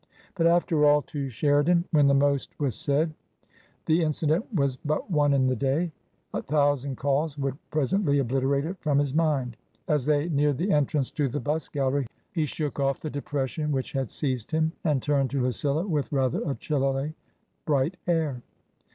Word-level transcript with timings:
But, 0.33 0.47
after 0.47 0.83
all, 0.87 1.03
to 1.03 1.29
Sheridan, 1.29 1.85
when 1.91 2.07
the 2.07 2.15
most 2.15 2.59
was 2.59 2.73
said, 2.75 3.13
the 3.85 4.01
incident 4.01 4.51
was 4.51 4.75
but 4.77 5.11
one 5.11 5.31
in 5.31 5.45
the 5.45 5.55
day; 5.55 5.91
a 6.33 6.41
thousand 6.41 6.97
calls 6.97 7.37
would 7.37 7.55
presently 7.69 8.17
obliterate 8.17 8.65
it 8.65 8.79
from 8.79 8.97
his 8.97 9.13
mind. 9.13 9.57
As 9.87 10.03
they 10.07 10.27
neared 10.27 10.57
252 10.57 10.63
TRANSITION. 10.63 10.69
the 10.69 10.75
entrance 10.75 11.11
to 11.11 11.27
the 11.27 11.39
bust 11.39 11.71
gallery, 11.71 12.07
he 12.31 12.47
shook 12.47 12.79
off 12.79 12.99
the 12.99 13.11
depres 13.11 13.49
sion 13.49 13.71
which 13.71 13.91
had 13.91 14.09
seized 14.09 14.49
him 14.49 14.71
and 14.83 15.03
turned 15.03 15.29
to 15.29 15.43
Lucilla 15.43 15.85
with 15.85 16.11
rather 16.11 16.41
a 16.49 16.55
chillily 16.55 17.13
bright 17.67 17.95
air. 18.07 18.41